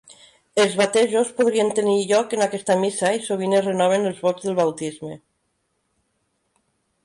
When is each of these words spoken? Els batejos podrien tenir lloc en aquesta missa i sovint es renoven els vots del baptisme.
Els 0.61 0.71
batejos 0.77 1.29
podrien 1.41 1.69
tenir 1.81 1.97
lloc 2.13 2.33
en 2.39 2.45
aquesta 2.47 2.79
missa 2.85 3.13
i 3.19 3.21
sovint 3.27 3.55
es 3.61 3.63
renoven 3.69 4.11
els 4.13 4.25
vots 4.27 4.49
del 4.49 4.59
baptisme. 4.65 5.15